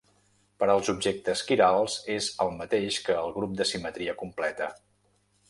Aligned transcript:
Per 0.61 0.69
als 0.75 0.87
objectes 0.93 1.43
quirals 1.49 1.97
és 2.15 2.31
el 2.47 2.49
mateix 2.63 2.99
que 3.11 3.19
el 3.27 3.35
grup 3.37 3.55
de 3.61 3.69
simetria 3.75 4.19
completa. 4.25 4.73